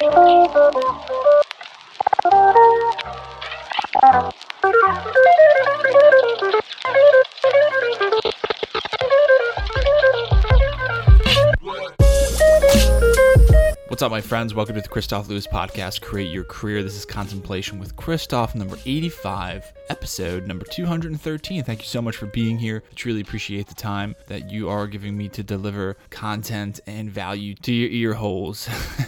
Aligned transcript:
What's 0.00 0.12
up, 14.02 14.12
my 14.12 14.20
friends? 14.20 14.54
Welcome 14.54 14.76
to 14.76 14.82
the 14.82 14.88
Kristof 14.88 15.26
Lewis 15.26 15.48
podcast, 15.48 16.00
Create 16.00 16.30
Your 16.30 16.44
Career. 16.44 16.84
This 16.84 16.94
is 16.94 17.04
Contemplation 17.04 17.80
with 17.80 17.96
Kristof, 17.96 18.54
number 18.54 18.76
85, 18.86 19.72
episode 19.88 20.46
number 20.46 20.64
213. 20.64 21.64
Thank 21.64 21.80
you 21.80 21.86
so 21.86 22.00
much 22.00 22.14
for 22.14 22.26
being 22.26 22.56
here. 22.56 22.84
I 22.88 22.94
truly 22.94 23.22
appreciate 23.22 23.66
the 23.66 23.74
time 23.74 24.14
that 24.28 24.48
you 24.48 24.68
are 24.68 24.86
giving 24.86 25.16
me 25.16 25.28
to 25.30 25.42
deliver 25.42 25.96
content 26.10 26.78
and 26.86 27.10
value 27.10 27.56
to 27.56 27.72
your 27.72 27.90
ear 27.90 28.14
holes. 28.14 28.68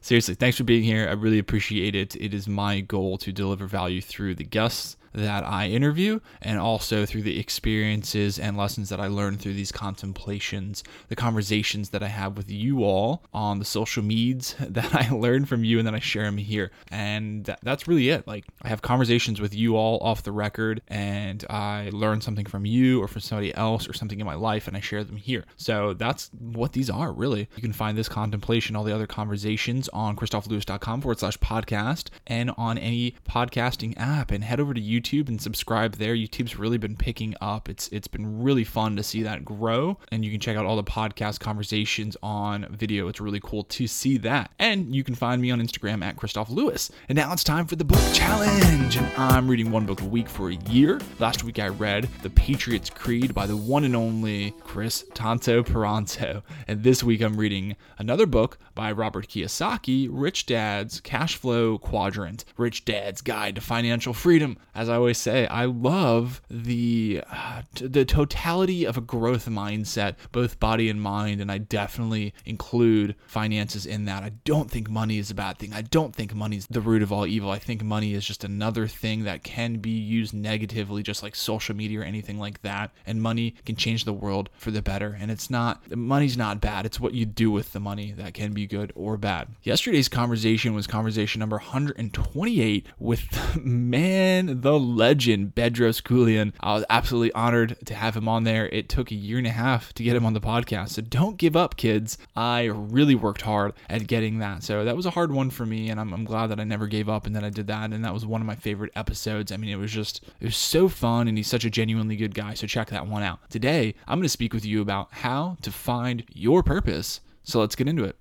Seriously, 0.00 0.34
thanks 0.34 0.56
for 0.56 0.64
being 0.64 0.82
here. 0.82 1.08
I 1.08 1.12
really 1.12 1.38
appreciate 1.38 1.94
it. 1.94 2.16
It 2.16 2.32
is 2.32 2.48
my 2.48 2.80
goal 2.80 3.18
to 3.18 3.32
deliver 3.32 3.66
value 3.66 4.00
through 4.00 4.36
the 4.36 4.44
guests 4.44 4.96
that 5.12 5.44
I 5.44 5.68
interview 5.68 6.20
and 6.40 6.58
also 6.58 7.04
through 7.06 7.22
the 7.22 7.38
experiences 7.38 8.38
and 8.38 8.56
lessons 8.56 8.88
that 8.90 9.00
I 9.00 9.08
learn 9.08 9.36
through 9.36 9.54
these 9.54 9.72
contemplations, 9.72 10.84
the 11.08 11.16
conversations 11.16 11.90
that 11.90 12.02
I 12.02 12.08
have 12.08 12.36
with 12.36 12.50
you 12.50 12.84
all 12.84 13.22
on 13.32 13.58
the 13.58 13.64
social 13.64 14.02
medias 14.02 14.54
that 14.60 14.94
I 14.94 15.10
learn 15.10 15.44
from 15.44 15.64
you 15.64 15.78
and 15.78 15.86
then 15.86 15.94
I 15.94 15.98
share 15.98 16.24
them 16.24 16.38
here. 16.38 16.70
And 16.90 17.54
that's 17.62 17.88
really 17.88 18.08
it. 18.10 18.26
Like 18.26 18.44
I 18.62 18.68
have 18.68 18.82
conversations 18.82 19.40
with 19.40 19.54
you 19.54 19.76
all 19.76 19.98
off 20.00 20.22
the 20.22 20.32
record 20.32 20.82
and 20.88 21.44
I 21.50 21.90
learn 21.92 22.20
something 22.20 22.46
from 22.46 22.64
you 22.64 23.02
or 23.02 23.08
from 23.08 23.20
somebody 23.20 23.54
else 23.54 23.88
or 23.88 23.92
something 23.92 24.20
in 24.20 24.26
my 24.26 24.34
life 24.34 24.68
and 24.68 24.76
I 24.76 24.80
share 24.80 25.04
them 25.04 25.16
here. 25.16 25.44
So 25.56 25.94
that's 25.94 26.30
what 26.38 26.72
these 26.72 26.90
are 26.90 27.12
really. 27.12 27.48
You 27.56 27.62
can 27.62 27.72
find 27.72 27.98
this 27.98 28.08
contemplation, 28.08 28.76
all 28.76 28.84
the 28.84 28.94
other 28.94 29.06
conversations 29.06 29.88
on 29.88 30.16
kristoflewis.com 30.16 31.00
forward 31.00 31.18
slash 31.18 31.38
podcast 31.38 32.08
and 32.26 32.50
on 32.56 32.78
any 32.78 33.14
podcasting 33.28 33.94
app 33.96 34.30
and 34.30 34.44
head 34.44 34.60
over 34.60 34.74
to 34.74 34.80
YouTube 34.80 34.99
YouTube 35.00 35.28
and 35.28 35.40
subscribe 35.40 35.96
there. 35.96 36.14
YouTube's 36.14 36.58
really 36.58 36.78
been 36.78 36.96
picking 36.96 37.34
up. 37.40 37.68
It's 37.68 37.88
it's 37.88 38.08
been 38.08 38.42
really 38.42 38.64
fun 38.64 38.96
to 38.96 39.02
see 39.02 39.22
that 39.22 39.44
grow. 39.44 39.98
And 40.12 40.24
you 40.24 40.30
can 40.30 40.40
check 40.40 40.56
out 40.56 40.66
all 40.66 40.76
the 40.76 40.84
podcast 40.84 41.40
conversations 41.40 42.16
on 42.22 42.66
video. 42.70 43.08
It's 43.08 43.20
really 43.20 43.40
cool 43.40 43.64
to 43.64 43.86
see 43.86 44.18
that. 44.18 44.50
And 44.58 44.94
you 44.94 45.04
can 45.04 45.14
find 45.14 45.40
me 45.40 45.50
on 45.50 45.60
Instagram 45.60 46.04
at 46.04 46.16
Kristof 46.16 46.50
Lewis. 46.50 46.90
And 47.08 47.16
now 47.16 47.32
it's 47.32 47.44
time 47.44 47.66
for 47.66 47.76
the 47.76 47.84
book 47.84 48.00
challenge. 48.12 48.96
And 48.96 49.12
I'm 49.16 49.48
reading 49.48 49.70
one 49.70 49.86
book 49.86 50.02
a 50.02 50.04
week 50.04 50.28
for 50.28 50.50
a 50.50 50.54
year. 50.54 51.00
Last 51.18 51.44
week 51.44 51.58
I 51.58 51.68
read 51.68 52.08
The 52.22 52.30
Patriot's 52.30 52.90
Creed 52.90 53.34
by 53.34 53.46
the 53.46 53.56
one 53.56 53.84
and 53.84 53.96
only 53.96 54.52
Chris 54.60 55.04
Tanto 55.14 55.62
Paronto. 55.62 56.42
And 56.68 56.82
this 56.82 57.02
week 57.02 57.22
I'm 57.22 57.36
reading 57.36 57.76
another 57.98 58.26
book 58.26 58.58
by 58.74 58.92
Robert 58.92 59.28
Kiyosaki, 59.28 60.08
Rich 60.10 60.46
Dad's 60.46 61.00
Cash 61.00 61.36
Flow 61.36 61.78
Quadrant, 61.78 62.44
Rich 62.56 62.84
Dad's 62.84 63.22
Guide 63.22 63.54
to 63.54 63.60
Financial 63.60 64.12
Freedom. 64.12 64.58
As 64.74 64.88
I 64.90 64.96
always 64.96 65.18
say, 65.18 65.46
I 65.46 65.64
love 65.64 66.42
the 66.50 67.22
uh, 67.30 67.62
t- 67.74 67.86
the 67.86 68.04
totality 68.04 68.84
of 68.84 68.96
a 68.96 69.00
growth 69.00 69.48
mindset, 69.48 70.16
both 70.32 70.60
body 70.60 70.88
and 70.88 71.00
mind, 71.00 71.40
and 71.40 71.50
I 71.50 71.58
definitely 71.58 72.34
include 72.44 73.14
finances 73.26 73.86
in 73.86 74.04
that. 74.06 74.22
I 74.22 74.30
don't 74.44 74.70
think 74.70 74.90
money 74.90 75.18
is 75.18 75.30
a 75.30 75.34
bad 75.34 75.58
thing. 75.58 75.72
I 75.72 75.82
don't 75.82 76.14
think 76.14 76.34
money 76.34 76.56
is 76.56 76.66
the 76.66 76.80
root 76.80 77.02
of 77.02 77.12
all 77.12 77.26
evil. 77.26 77.50
I 77.50 77.58
think 77.58 77.82
money 77.82 78.14
is 78.14 78.24
just 78.24 78.44
another 78.44 78.86
thing 78.86 79.24
that 79.24 79.42
can 79.42 79.76
be 79.76 79.90
used 79.90 80.34
negatively, 80.34 81.02
just 81.02 81.22
like 81.22 81.34
social 81.34 81.74
media 81.74 82.00
or 82.00 82.04
anything 82.04 82.38
like 82.38 82.62
that. 82.62 82.92
And 83.06 83.22
money 83.22 83.54
can 83.64 83.76
change 83.76 84.04
the 84.04 84.12
world 84.12 84.50
for 84.54 84.70
the 84.70 84.82
better. 84.82 85.16
And 85.18 85.30
it's 85.30 85.50
not 85.50 85.94
money's 85.96 86.36
not 86.36 86.60
bad. 86.60 86.86
It's 86.86 87.00
what 87.00 87.14
you 87.14 87.26
do 87.26 87.50
with 87.50 87.72
the 87.72 87.80
money 87.80 88.12
that 88.12 88.34
can 88.34 88.52
be 88.52 88.66
good 88.66 88.92
or 88.94 89.16
bad. 89.16 89.48
Yesterday's 89.62 90.08
conversation 90.08 90.74
was 90.74 90.86
conversation 90.86 91.40
number 91.40 91.56
128 91.56 92.86
with 92.98 93.56
man 93.64 94.60
the 94.60 94.78
legend, 94.80 95.54
Bedros 95.54 96.02
Keuilian. 96.02 96.52
I 96.60 96.74
was 96.74 96.84
absolutely 96.90 97.32
honored 97.32 97.76
to 97.86 97.94
have 97.94 98.16
him 98.16 98.28
on 98.28 98.44
there. 98.44 98.68
It 98.68 98.88
took 98.88 99.10
a 99.10 99.14
year 99.14 99.38
and 99.38 99.46
a 99.46 99.50
half 99.50 99.92
to 99.94 100.02
get 100.02 100.16
him 100.16 100.26
on 100.26 100.32
the 100.32 100.40
podcast. 100.40 100.90
So 100.90 101.02
don't 101.02 101.36
give 101.36 101.56
up, 101.56 101.76
kids. 101.76 102.18
I 102.34 102.64
really 102.64 103.14
worked 103.14 103.42
hard 103.42 103.72
at 103.88 104.06
getting 104.06 104.38
that. 104.38 104.62
So 104.62 104.84
that 104.84 104.96
was 104.96 105.06
a 105.06 105.10
hard 105.10 105.32
one 105.32 105.50
for 105.50 105.66
me. 105.66 105.90
And 105.90 106.00
I'm, 106.00 106.12
I'm 106.12 106.24
glad 106.24 106.48
that 106.48 106.60
I 106.60 106.64
never 106.64 106.86
gave 106.86 107.08
up 107.08 107.26
and 107.26 107.36
that 107.36 107.44
I 107.44 107.50
did 107.50 107.66
that. 107.68 107.92
And 107.92 108.04
that 108.04 108.14
was 108.14 108.26
one 108.26 108.40
of 108.40 108.46
my 108.46 108.56
favorite 108.56 108.92
episodes. 108.96 109.52
I 109.52 109.56
mean, 109.56 109.70
it 109.70 109.76
was 109.76 109.92
just, 109.92 110.24
it 110.40 110.44
was 110.44 110.56
so 110.56 110.88
fun. 110.88 111.28
And 111.28 111.36
he's 111.36 111.48
such 111.48 111.64
a 111.64 111.70
genuinely 111.70 112.16
good 112.16 112.34
guy. 112.34 112.54
So 112.54 112.66
check 112.66 112.88
that 112.90 113.06
one 113.06 113.22
out. 113.22 113.38
Today, 113.50 113.94
I'm 114.08 114.18
going 114.18 114.22
to 114.22 114.28
speak 114.28 114.52
with 114.52 114.64
you 114.64 114.80
about 114.82 115.08
how 115.12 115.56
to 115.62 115.70
find 115.70 116.24
your 116.32 116.62
purpose. 116.62 117.20
So 117.42 117.60
let's 117.60 117.76
get 117.76 117.88
into 117.88 118.04
it. 118.04 118.16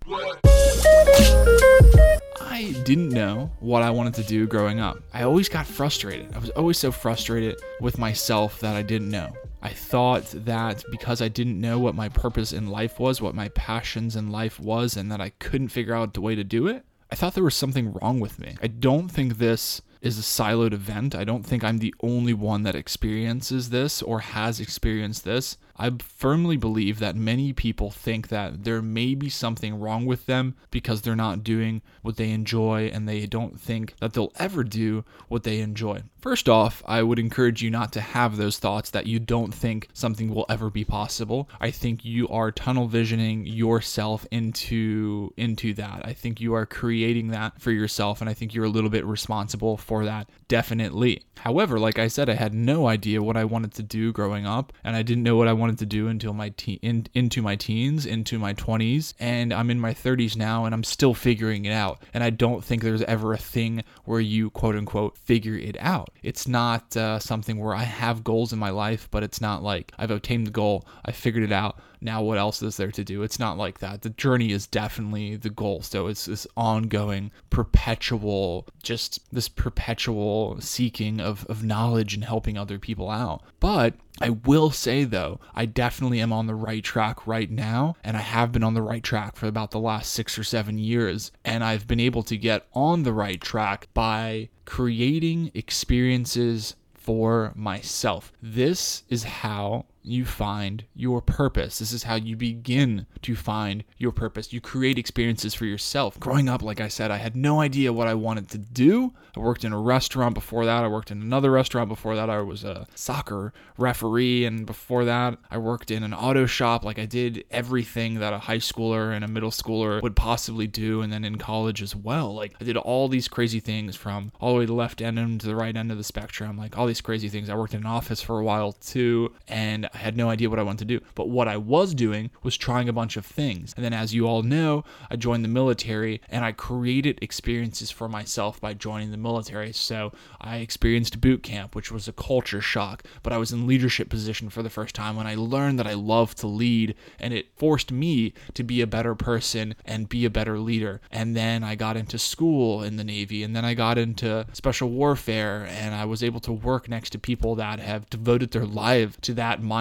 I 2.60 2.74
didn't 2.84 3.12
know 3.12 3.52
what 3.62 3.84
I 3.84 3.90
wanted 3.90 4.16
to 4.16 4.24
do 4.24 4.46
growing 4.46 4.82
up. 4.82 5.02
I 5.14 5.24
always 5.24 5.48
got 5.48 5.66
frustrated. 5.66 6.36
I 6.36 6.40
was 6.40 6.50
always 6.50 6.78
so 6.78 6.92
frustrated 6.92 7.58
with 7.80 7.98
myself 7.98 8.60
that 8.60 8.76
I 8.76 8.82
didn't 8.82 9.10
know. 9.10 9.32
I 9.62 9.70
thought 9.70 10.26
that 10.44 10.84
because 10.92 11.22
I 11.22 11.30
didn't 11.30 11.62
know 11.62 11.80
what 11.80 11.96
my 11.96 12.10
purpose 12.10 12.52
in 12.52 12.68
life 12.68 13.00
was, 13.00 13.22
what 13.22 13.34
my 13.34 13.48
passions 13.50 14.18
in 14.18 14.30
life 14.30 14.60
was, 14.60 14.98
and 14.98 15.10
that 15.10 15.22
I 15.22 15.30
couldn't 15.40 15.70
figure 15.70 15.96
out 15.96 16.14
the 16.14 16.20
way 16.20 16.36
to 16.36 16.44
do 16.44 16.68
it, 16.68 16.84
I 17.10 17.16
thought 17.16 17.34
there 17.34 17.46
was 17.46 17.56
something 17.56 17.94
wrong 17.94 18.20
with 18.20 18.40
me. 18.40 18.58
I 18.62 18.68
don't 18.68 19.08
think 19.08 19.38
this 19.38 19.82
is 20.02 20.18
a 20.18 20.22
siloed 20.22 20.74
event. 20.74 21.16
I 21.16 21.24
don't 21.24 21.46
think 21.46 21.64
I'm 21.64 21.80
the 21.80 21.94
only 22.02 22.34
one 22.34 22.64
that 22.64 22.76
experiences 22.76 23.70
this 23.70 24.02
or 24.02 24.20
has 24.20 24.60
experienced 24.60 25.26
this. 25.26 25.58
I 25.80 25.92
firmly 26.00 26.58
believe 26.58 27.00
that 27.00 27.16
many 27.16 27.54
people 27.54 27.90
think 27.90 28.28
that 28.28 28.66
there 28.66 28.82
may 28.82 29.16
be 29.16 29.30
something 29.30 29.80
wrong 29.80 30.06
with 30.06 30.26
them 30.26 30.56
because 30.72 31.02
they're 31.02 31.16
not 31.16 31.44
doing 31.44 31.82
what 32.02 32.18
they 32.18 32.32
enjoy 32.32 32.92
and 32.94 33.08
they 33.08 33.26
don't 33.26 33.60
think 33.60 33.96
that 34.02 34.12
they'll 34.12 34.34
ever 34.36 34.66
do 34.66 35.06
what 35.30 35.44
they 35.44 35.62
enjoy. 35.62 36.04
First 36.20 36.50
off, 36.50 36.84
I 36.86 37.02
would 37.02 37.18
encourage 37.18 37.62
you 37.62 37.72
not 37.72 37.94
to 37.94 38.02
have 38.02 38.36
those 38.36 38.60
thoughts 38.60 38.90
that 38.90 39.08
you 39.08 39.20
don't 39.20 39.54
think 39.54 39.88
something 39.94 40.34
will 40.34 40.46
ever 40.50 40.70
be 40.70 40.84
possible. 40.84 41.50
I 41.62 41.72
think 41.72 42.04
you 42.04 42.28
are 42.28 42.52
tunnel 42.52 42.90
visioning 42.90 43.46
yourself 43.46 44.28
into 44.32 45.34
into 45.38 45.74
that. 45.76 46.02
I 46.04 46.12
think 46.12 46.42
you 46.42 46.56
are 46.56 46.66
creating 46.66 47.30
that 47.30 47.62
for 47.62 47.72
yourself 47.72 48.20
and 48.20 48.30
I 48.30 48.34
think 48.34 48.54
you're 48.54 48.66
a 48.66 48.70
little 48.70 48.90
bit 48.90 49.06
responsible 49.06 49.78
for 49.90 50.06
that. 50.06 50.30
Definitely. 50.48 51.24
However, 51.40 51.80
like 51.80 51.98
I 51.98 52.10
said, 52.10 52.30
I 52.30 52.36
had 52.36 52.54
no 52.54 52.88
idea 52.88 53.24
what 53.24 53.36
I 53.36 53.44
wanted 53.44 53.74
to 53.74 53.82
do 53.82 54.12
growing 54.12 54.46
up 54.46 54.72
and 54.84 54.96
I 54.96 55.02
didn't 55.02 55.24
know 55.24 55.36
what 55.36 55.48
I 55.48 55.54
wanted 55.54 55.80
to 55.80 55.88
do 55.88 56.10
until 56.10 56.32
my 56.32 56.50
teen 56.50 56.78
in, 56.84 57.08
into 57.16 57.42
my 57.42 57.56
teens, 57.56 58.06
into 58.06 58.38
my 58.38 58.54
20s, 58.54 59.16
and 59.20 59.52
I'm 59.52 59.72
in 59.72 59.80
my 59.80 59.96
30s 59.96 60.38
now 60.38 60.66
and 60.66 60.76
I'm 60.76 60.84
still 60.84 61.16
figuring 61.16 61.66
it 61.66 61.72
out. 61.72 62.04
And 62.14 62.24
I 62.24 62.30
don't 62.30 62.64
think 62.64 62.84
there's 62.84 63.02
ever 63.04 63.34
a 63.34 63.38
thing 63.38 63.84
where 64.06 64.20
you 64.20 64.52
quote 64.52 64.76
unquote 64.76 65.18
figure 65.18 65.56
it 65.56 65.78
out. 65.80 66.12
It's 66.22 66.48
not 66.48 66.96
uh, 66.96 67.18
something 67.18 67.58
where 67.58 67.74
I 67.74 67.84
have 67.84 68.24
goals 68.24 68.54
in 68.54 68.60
my 68.60 68.70
life, 68.70 69.08
but 69.10 69.24
it's 69.24 69.42
not 69.42 69.64
like 69.64 69.92
I've 69.98 70.12
obtained 70.12 70.46
the 70.46 70.52
goal, 70.52 70.86
I 71.04 71.14
figured 71.14 71.44
it 71.44 71.52
out. 71.52 71.80
Now, 72.02 72.22
what 72.22 72.38
else 72.38 72.62
is 72.62 72.78
there 72.78 72.92
to 72.92 73.04
do? 73.04 73.24
It's 73.24 73.40
not 73.40 73.58
like 73.58 73.80
that. 73.80 74.02
The 74.02 74.10
journey 74.12 74.52
is 74.52 74.68
definitely 74.68 75.36
the 75.36 75.50
goal. 75.50 75.82
So 75.82 76.08
it's 76.08 76.26
this 76.26 76.48
ongoing, 76.56 77.32
perpetual, 77.50 78.68
just 78.84 79.20
this 79.34 79.50
perpetual 79.50 80.62
seeking 80.62 81.20
of, 81.20 81.46
of 81.48 81.64
knowledge 81.64 82.14
and 82.14 82.24
helping 82.24 82.58
other 82.58 82.80
people 82.80 83.10
out. 83.10 83.44
But 83.60 83.96
I 84.22 84.30
will 84.30 84.72
say 84.72 85.04
though, 85.04 85.40
I 85.54 85.66
definitely 85.66 86.20
am 86.20 86.34
on 86.34 86.48
the 86.48 86.56
right 86.56 86.84
track 86.84 87.26
right 87.26 87.50
now, 87.50 87.96
and 88.04 88.18
I 88.18 88.22
have 88.22 88.52
been 88.52 88.64
on 88.64 88.74
the 88.74 88.82
right 88.82 89.04
track 89.04 89.36
for 89.36 89.48
about 89.48 89.72
the 89.72 89.80
last 89.80 90.14
six 90.14 90.38
or 90.38 90.44
seven 90.44 90.78
years. 90.78 91.32
And 91.46 91.64
I've 91.64 91.88
been 91.88 92.00
able 92.00 92.24
to 92.24 92.38
get 92.38 92.68
on 92.74 93.04
the 93.04 93.14
right 93.14 93.40
track 93.40 93.88
by 93.94 94.50
creating 94.66 95.52
experiences 95.54 96.76
for 96.94 97.54
myself. 97.56 98.32
This 98.42 99.04
is 99.10 99.24
how 99.24 99.86
you 100.02 100.26
find 100.26 100.86
your 100.94 101.22
purpose. 101.22 101.80
This 101.80 101.92
is 101.92 102.04
how 102.04 102.16
you 102.16 102.36
begin 102.36 103.06
to 103.22 103.36
find 103.36 103.84
your 103.98 104.12
purpose. 104.12 104.54
You 104.54 104.62
create 104.62 104.98
experiences 104.98 105.54
for 105.54 105.66
yourself. 105.66 106.20
Growing 106.20 106.50
up, 106.50 106.64
like 106.64 106.82
I 106.82 106.88
said, 106.88 107.12
I 107.12 107.18
had 107.18 107.36
no 107.36 107.62
idea 107.62 107.94
what 107.94 108.08
I 108.08 108.14
wanted 108.14 108.50
to 108.50 108.58
do. 108.58 109.14
I 109.36 109.40
worked 109.40 109.64
in 109.64 109.74
a 109.74 109.80
restaurant 109.80 110.34
before 110.34 110.66
that. 110.66 110.84
I 110.84 110.88
worked 110.88 111.12
in 111.12 111.22
another 111.22 111.52
restaurant 111.52 111.90
before 111.90 112.16
that. 112.16 112.30
I 112.30 112.42
was 112.42 112.64
a 112.64 112.88
soccer 112.96 113.54
referee. 113.78 114.46
And 114.46 114.66
before 114.66 115.06
that, 115.06 115.38
I 115.52 115.58
worked 115.58 115.92
in 115.92 116.04
an 116.04 116.14
auto 116.14 116.46
shop. 116.46 116.84
Like 116.84 117.00
I 117.00 117.06
did 117.06 117.46
everything 117.52 118.20
that 118.20 118.34
a 118.34 118.40
high 118.40 118.58
schooler 118.58 119.14
and 119.14 119.24
a 119.24 119.28
middle 119.28 119.52
schooler 119.52 120.02
would 120.02 120.16
possibly 120.16 120.68
do. 120.68 121.02
And 121.02 121.12
then 121.12 121.24
in 121.24 121.38
college 121.38 121.82
as 121.82 121.96
well. 121.96 122.34
Like 122.34 122.56
I 122.60 122.64
did 122.64 122.78
all 122.78 123.08
these 123.08 123.28
crazy 123.28 123.60
things 123.60 123.96
from 123.96 124.32
all 124.40 124.54
the 124.54 124.60
way 124.60 124.66
to 124.66 124.68
the 124.68 124.74
left 124.74 125.02
end 125.02 125.20
to 125.42 125.48
the 125.48 125.56
right 125.56 125.76
end 125.76 125.92
of 125.92 125.98
the 125.98 126.04
spectrum. 126.04 126.58
Like 126.58 126.78
all 126.78 126.88
these 126.88 127.02
crazy 127.02 127.30
things. 127.30 127.50
I 127.50 127.56
worked 127.56 127.74
in 127.74 127.82
an 127.82 127.86
office 127.86 128.22
for 128.22 128.40
a 128.40 128.44
while 128.44 128.72
too. 128.74 129.34
And 129.48 129.90
had 130.00 130.18
no 130.18 130.30
idea 130.30 130.50
what 130.50 130.60
I 130.60 130.64
wanted 130.64 130.88
to 130.88 131.00
do. 131.00 131.06
But 131.16 131.30
what 131.30 131.48
I 131.48 131.58
was 131.58 131.94
doing 131.94 132.32
was 132.44 132.58
trying 132.58 132.90
a 132.90 132.94
bunch 132.94 133.18
of 133.18 133.26
things. 133.26 133.74
And 133.76 133.86
then, 133.86 133.94
as 133.94 134.14
you 134.14 134.28
all 134.28 134.44
know, 134.44 134.84
I 135.10 135.16
joined 135.16 135.44
the 135.44 135.50
military 135.50 136.22
and 136.30 136.44
I 136.44 136.52
created 136.52 137.20
experiences 137.22 137.92
for 137.92 138.10
myself 138.10 138.60
by 138.60 138.74
joining 138.74 139.12
the 139.12 139.18
military. 139.18 139.74
So 139.74 140.12
I 140.42 140.58
experienced 140.58 141.22
boot 141.22 141.44
camp, 141.44 141.76
which 141.76 141.92
was 141.92 142.08
a 142.08 142.14
culture 142.14 142.62
shock, 142.62 143.04
but 143.24 143.34
I 143.34 143.38
was 143.38 143.52
in 143.52 143.68
leadership 143.68 144.10
position 144.10 144.50
for 144.50 144.64
the 144.64 144.70
first 144.70 144.96
time 144.96 145.16
when 145.16 145.28
I 145.28 145.36
learned 145.36 145.80
that 145.80 145.88
I 145.88 145.94
love 145.94 146.36
to 146.36 146.48
lead 146.48 146.96
and 147.20 147.34
it 147.34 147.50
forced 147.56 147.92
me 147.92 148.34
to 148.54 148.64
be 148.64 148.82
a 148.82 148.88
better 148.88 149.16
person 149.16 149.76
and 149.86 150.10
be 150.10 150.26
a 150.26 150.30
better 150.30 150.60
leader. 150.60 151.02
And 151.12 151.36
then 151.36 151.64
I 151.64 151.76
got 151.76 151.98
into 151.98 152.18
school 152.18 152.84
in 152.84 152.98
the 152.98 153.04
Navy 153.04 153.44
and 153.44 153.56
then 153.56 153.66
I 153.66 153.74
got 153.74 153.98
into 153.98 154.46
special 154.54 154.90
warfare 154.90 155.68
and 155.70 155.94
I 155.94 156.06
was 156.06 156.24
able 156.24 156.40
to 156.42 156.52
work 156.52 156.88
next 156.90 157.12
to 157.12 157.20
people 157.20 157.56
that 157.56 157.80
have 157.80 158.10
devoted 158.10 158.52
their 158.52 158.66
life 158.66 159.20
to 159.22 159.34
that 159.36 159.62
mindset. 159.62 159.79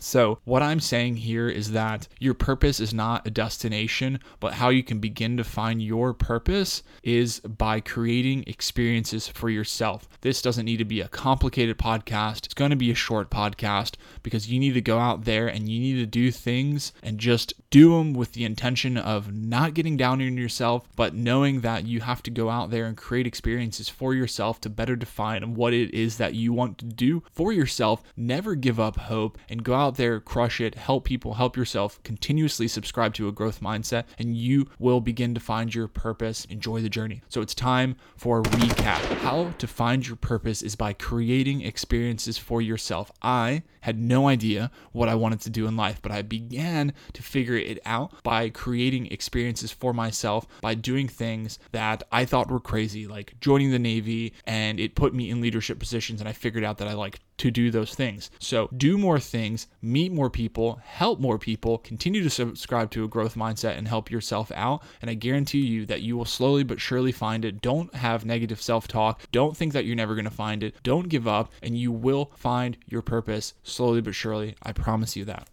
So, 0.00 0.38
what 0.44 0.62
I'm 0.62 0.80
saying 0.80 1.16
here 1.16 1.48
is 1.48 1.70
that 1.72 2.08
your 2.18 2.34
purpose 2.34 2.80
is 2.80 2.92
not 2.92 3.26
a 3.26 3.30
destination, 3.30 4.18
but 4.40 4.54
how 4.54 4.70
you 4.70 4.82
can 4.82 4.98
begin 4.98 5.36
to 5.36 5.44
find 5.44 5.80
your 5.80 6.12
purpose 6.12 6.82
is 7.02 7.40
by 7.40 7.80
creating 7.80 8.44
experiences 8.46 9.28
for 9.28 9.48
yourself. 9.48 10.08
This 10.20 10.42
doesn't 10.42 10.64
need 10.64 10.78
to 10.78 10.84
be 10.84 11.00
a 11.00 11.08
complicated 11.08 11.78
podcast. 11.78 12.46
It's 12.46 12.54
going 12.54 12.70
to 12.70 12.76
be 12.76 12.90
a 12.90 12.94
short 12.94 13.30
podcast 13.30 13.94
because 14.22 14.50
you 14.50 14.58
need 14.58 14.74
to 14.74 14.80
go 14.80 14.98
out 14.98 15.24
there 15.24 15.46
and 15.46 15.68
you 15.68 15.78
need 15.78 16.00
to 16.00 16.06
do 16.06 16.32
things 16.32 16.92
and 17.02 17.18
just 17.18 17.54
do 17.70 17.90
them 17.96 18.14
with 18.14 18.32
the 18.32 18.44
intention 18.44 18.96
of 18.96 19.32
not 19.32 19.74
getting 19.74 19.96
down 19.96 20.20
on 20.20 20.36
yourself, 20.36 20.88
but 20.96 21.14
knowing 21.14 21.60
that 21.60 21.86
you 21.86 22.00
have 22.00 22.22
to 22.22 22.30
go 22.30 22.50
out 22.50 22.70
there 22.70 22.86
and 22.86 22.96
create 22.96 23.26
experiences 23.26 23.88
for 23.88 24.14
yourself 24.14 24.60
to 24.60 24.70
better 24.70 24.96
define 24.96 25.54
what 25.54 25.72
it 25.72 25.92
is 25.92 26.16
that 26.16 26.34
you 26.34 26.52
want 26.52 26.78
to 26.78 26.84
do 26.84 27.22
for 27.32 27.52
yourself. 27.52 28.02
Never 28.16 28.54
give 28.54 28.80
up 28.80 28.96
hope 28.96 29.35
and 29.48 29.64
go 29.64 29.74
out 29.74 29.96
there, 29.96 30.20
crush 30.20 30.60
it, 30.60 30.74
help 30.74 31.04
people, 31.04 31.34
help 31.34 31.56
yourself, 31.56 32.02
continuously 32.02 32.68
subscribe 32.68 33.14
to 33.14 33.28
a 33.28 33.32
growth 33.32 33.60
mindset, 33.60 34.04
and 34.18 34.36
you 34.36 34.66
will 34.78 35.00
begin 35.00 35.34
to 35.34 35.40
find 35.40 35.74
your 35.74 35.88
purpose. 35.88 36.44
Enjoy 36.46 36.80
the 36.80 36.88
journey. 36.88 37.22
So 37.28 37.40
it's 37.40 37.54
time 37.54 37.96
for 38.16 38.40
a 38.40 38.42
recap. 38.42 39.00
How 39.18 39.52
to 39.58 39.66
find 39.66 40.06
your 40.06 40.16
purpose 40.16 40.62
is 40.62 40.76
by 40.76 40.92
creating 40.92 41.62
experiences 41.62 42.38
for 42.38 42.60
yourself. 42.62 43.10
I 43.22 43.62
had 43.80 43.98
no 43.98 44.28
idea 44.28 44.70
what 44.92 45.08
I 45.08 45.14
wanted 45.14 45.40
to 45.42 45.50
do 45.50 45.66
in 45.66 45.76
life, 45.76 46.00
but 46.02 46.12
I 46.12 46.22
began 46.22 46.92
to 47.12 47.22
figure 47.22 47.56
it 47.56 47.78
out 47.86 48.22
by 48.22 48.50
creating 48.50 49.06
experiences 49.06 49.70
for 49.70 49.92
myself 49.92 50.46
by 50.60 50.74
doing 50.74 51.08
things 51.08 51.58
that 51.72 52.02
I 52.10 52.24
thought 52.24 52.50
were 52.50 52.60
crazy, 52.60 53.06
like 53.06 53.38
joining 53.40 53.70
the 53.70 53.78
Navy, 53.78 54.32
and 54.44 54.80
it 54.80 54.94
put 54.94 55.14
me 55.14 55.30
in 55.30 55.40
leadership 55.40 55.78
positions, 55.78 56.20
and 56.20 56.28
I 56.28 56.32
figured 56.32 56.64
out 56.64 56.78
that 56.78 56.88
I 56.88 56.94
like 56.94 57.20
to 57.38 57.50
do 57.50 57.70
those 57.70 57.94
things. 57.94 58.30
So 58.38 58.68
do 58.76 58.96
more 58.96 59.18
things, 59.28 59.66
meet 59.82 60.12
more 60.12 60.30
people, 60.30 60.80
help 60.84 61.20
more 61.20 61.38
people, 61.38 61.78
continue 61.78 62.22
to 62.22 62.30
subscribe 62.30 62.90
to 62.92 63.04
a 63.04 63.08
growth 63.08 63.34
mindset 63.34 63.76
and 63.76 63.88
help 63.88 64.10
yourself 64.10 64.50
out. 64.54 64.82
And 65.00 65.10
I 65.10 65.14
guarantee 65.14 65.60
you 65.60 65.86
that 65.86 66.02
you 66.02 66.16
will 66.16 66.24
slowly 66.24 66.62
but 66.62 66.80
surely 66.80 67.12
find 67.12 67.44
it. 67.44 67.60
Don't 67.60 67.94
have 67.94 68.24
negative 68.24 68.60
self 68.60 68.88
talk. 68.88 69.22
Don't 69.32 69.56
think 69.56 69.72
that 69.72 69.84
you're 69.84 69.96
never 69.96 70.14
going 70.14 70.24
to 70.24 70.30
find 70.30 70.62
it. 70.62 70.74
Don't 70.82 71.08
give 71.08 71.26
up, 71.28 71.52
and 71.62 71.76
you 71.76 71.92
will 71.92 72.30
find 72.36 72.76
your 72.86 73.02
purpose 73.02 73.54
slowly 73.62 74.00
but 74.00 74.14
surely. 74.14 74.54
I 74.62 74.72
promise 74.72 75.16
you 75.16 75.24
that. 75.26 75.48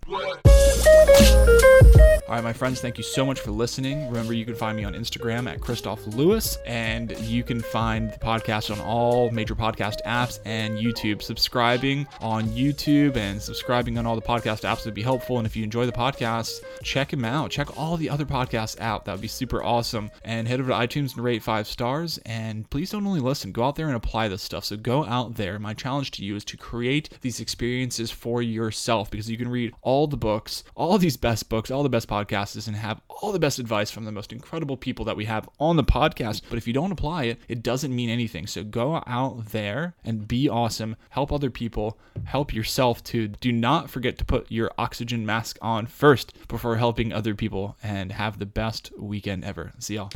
All 2.33 2.39
right, 2.39 2.43
my 2.45 2.53
friends, 2.53 2.81
thank 2.81 2.97
you 2.97 3.03
so 3.03 3.27
much 3.27 3.41
for 3.41 3.51
listening. 3.51 4.07
Remember, 4.07 4.33
you 4.33 4.43
can 4.43 4.55
find 4.55 4.75
me 4.75 4.83
on 4.85 4.95
Instagram 4.95 5.47
at 5.47 5.59
Kristof 5.59 6.15
Lewis, 6.15 6.57
and 6.65 7.15
you 7.19 7.43
can 7.43 7.61
find 7.61 8.11
the 8.11 8.17
podcast 8.17 8.71
on 8.71 8.79
all 8.79 9.29
major 9.29 9.53
podcast 9.53 9.97
apps 10.07 10.39
and 10.43 10.79
YouTube. 10.79 11.21
Subscribing 11.21 12.07
on 12.21 12.45
YouTube 12.45 13.17
and 13.17 13.39
subscribing 13.39 13.99
on 13.99 14.07
all 14.07 14.15
the 14.15 14.21
podcast 14.21 14.61
apps 14.61 14.83
would 14.85 14.95
be 14.95 15.03
helpful. 15.03 15.37
And 15.37 15.45
if 15.45 15.55
you 15.55 15.63
enjoy 15.63 15.85
the 15.85 15.91
podcast, 15.91 16.61
check 16.81 17.11
them 17.11 17.23
out. 17.23 17.51
Check 17.51 17.77
all 17.77 17.97
the 17.97 18.09
other 18.09 18.25
podcasts 18.25 18.79
out. 18.79 19.05
That 19.05 19.11
would 19.11 19.21
be 19.21 19.27
super 19.27 19.61
awesome. 19.61 20.09
And 20.23 20.47
head 20.47 20.59
over 20.59 20.69
to 20.69 20.75
iTunes 20.75 21.13
and 21.13 21.23
rate 21.23 21.43
five 21.43 21.67
stars. 21.67 22.17
And 22.25 22.67
please 22.71 22.89
don't 22.89 23.05
only 23.05 23.19
listen, 23.19 23.51
go 23.51 23.63
out 23.63 23.75
there 23.75 23.87
and 23.87 23.95
apply 23.95 24.29
this 24.29 24.41
stuff. 24.41 24.65
So 24.65 24.75
go 24.75 25.05
out 25.05 25.35
there. 25.35 25.59
My 25.59 25.75
challenge 25.75 26.09
to 26.11 26.25
you 26.25 26.35
is 26.35 26.45
to 26.45 26.57
create 26.57 27.09
these 27.21 27.39
experiences 27.39 28.09
for 28.09 28.41
yourself 28.41 29.11
because 29.11 29.29
you 29.29 29.37
can 29.37 29.49
read 29.49 29.75
all 29.83 30.07
the 30.07 30.17
books, 30.17 30.63
all 30.93 30.99
these 30.99 31.17
best 31.17 31.49
books, 31.49 31.71
all 31.71 31.81
the 31.81 31.89
best 31.89 32.07
podcasts, 32.07 32.67
and 32.67 32.75
have 32.75 33.01
all 33.09 33.31
the 33.31 33.39
best 33.39 33.57
advice 33.57 33.89
from 33.89 34.05
the 34.05 34.11
most 34.11 34.31
incredible 34.31 34.77
people 34.77 35.03
that 35.03 35.17
we 35.17 35.25
have 35.25 35.49
on 35.59 35.75
the 35.75 35.83
podcast. 35.83 36.43
But 36.47 36.59
if 36.59 36.67
you 36.67 36.73
don't 36.73 36.91
apply 36.91 37.23
it, 37.23 37.39
it 37.47 37.63
doesn't 37.63 37.95
mean 37.95 38.11
anything. 38.11 38.45
So 38.45 38.63
go 38.63 39.01
out 39.07 39.47
there 39.47 39.95
and 40.05 40.27
be 40.27 40.47
awesome, 40.47 40.95
help 41.09 41.31
other 41.31 41.49
people, 41.49 41.97
help 42.25 42.53
yourself 42.53 43.03
too. 43.03 43.29
Do 43.29 43.51
not 43.51 43.89
forget 43.89 44.19
to 44.19 44.25
put 44.25 44.51
your 44.51 44.69
oxygen 44.77 45.25
mask 45.25 45.57
on 45.63 45.87
first 45.87 46.31
before 46.47 46.75
helping 46.75 47.11
other 47.11 47.33
people 47.33 47.75
and 47.81 48.11
have 48.11 48.37
the 48.37 48.45
best 48.45 48.91
weekend 48.95 49.43
ever. 49.43 49.71
See 49.79 49.95
y'all. 49.95 50.11